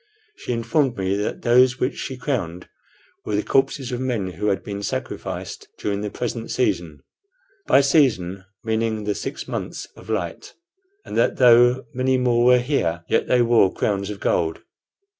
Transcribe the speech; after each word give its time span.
She 0.35 0.51
informed 0.51 0.97
me 0.97 1.15
that 1.17 1.43
those 1.43 1.79
which 1.79 1.93
she 1.95 2.17
crowned 2.17 2.67
were 3.23 3.35
the 3.35 3.43
corpses 3.43 3.91
of 3.91 3.99
men 3.99 4.31
who 4.31 4.47
had 4.47 4.63
been 4.63 4.81
sacrificed 4.81 5.67
during 5.77 6.01
the 6.01 6.09
present 6.09 6.49
season 6.49 7.03
by 7.67 7.81
season 7.81 8.45
meaning 8.63 9.03
the 9.03 9.13
six 9.13 9.47
months 9.47 9.85
of 9.95 10.09
light; 10.09 10.55
and 11.05 11.15
that 11.17 11.37
though 11.37 11.85
many 11.93 12.17
more 12.17 12.43
were 12.45 12.57
here, 12.57 13.03
yet 13.09 13.27
they 13.27 13.43
wore 13.43 13.71
crowns 13.75 14.09
of 14.09 14.19
gold. 14.19 14.63